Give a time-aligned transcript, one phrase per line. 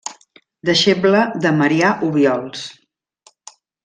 [0.69, 2.65] Deixebla de Marià Obiols.